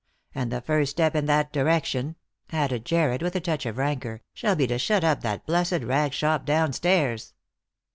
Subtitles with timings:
[0.33, 2.15] And the first step in that direction,"
[2.51, 6.11] added Jarred, with a touch of rancour," shall be to shut up that blessed rag
[6.11, 7.35] shop down stairs."